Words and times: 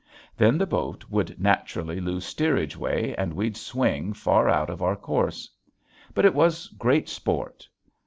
Then 0.35 0.57
the 0.57 0.65
boat 0.65 1.05
would 1.11 1.39
naturally 1.39 1.99
lose 1.99 2.25
steerage 2.25 2.75
way 2.75 3.13
and 3.17 3.35
we'd 3.35 3.55
swing 3.55 4.13
far 4.13 4.49
out 4.49 4.71
of 4.71 4.81
our 4.81 4.95
course. 4.95 5.47
But 6.15 6.25
it 6.25 6.33
was 6.33 6.69
great 6.69 7.07
sport. 7.07 7.69